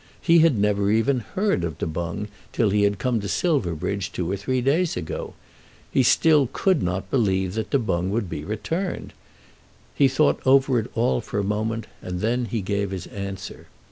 He 0.19 0.39
had 0.39 0.57
never 0.57 0.89
even 0.89 1.19
heard 1.19 1.63
of 1.63 1.77
Du 1.77 1.85
Boung 1.85 2.27
till 2.53 2.71
he 2.71 2.81
had 2.81 2.97
come 2.97 3.19
to 3.19 3.27
Silverbridge 3.27 4.11
two 4.11 4.31
or 4.31 4.35
three 4.35 4.59
days 4.59 4.97
ago. 4.97 5.35
He 5.91 6.01
still 6.01 6.49
could 6.51 6.81
not 6.81 7.11
believe 7.11 7.53
that 7.53 7.69
Du 7.69 7.77
Boung 7.77 8.09
would 8.09 8.27
be 8.27 8.43
returned. 8.43 9.13
He 9.93 10.07
thought 10.07 10.41
over 10.43 10.79
it 10.79 10.89
all 10.95 11.21
for 11.21 11.37
a 11.37 11.43
moment, 11.43 11.85
and 12.01 12.19
then 12.19 12.45
he 12.45 12.61
gave 12.61 12.89
his 12.89 13.05
answer. 13.05 13.67